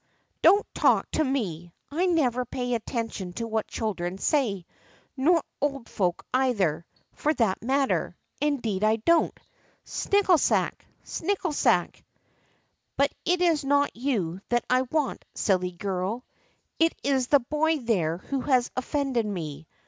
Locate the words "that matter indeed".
7.35-8.83